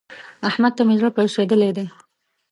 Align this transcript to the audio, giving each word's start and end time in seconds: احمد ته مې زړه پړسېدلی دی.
احمد 0.49 0.71
ته 0.77 0.81
مې 0.87 0.95
زړه 0.99 1.09
پړسېدلی 1.15 1.71
دی. 1.77 1.85